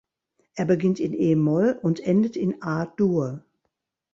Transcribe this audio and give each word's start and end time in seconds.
Er 0.55 0.65
beginnt 0.65 0.99
in 0.99 1.13
e-Moll 1.13 1.77
und 1.79 1.99
endet 1.99 2.35
in 2.35 2.63
A-Dur. 2.63 3.45